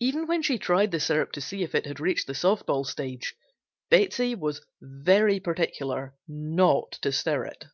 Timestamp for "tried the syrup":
0.56-1.30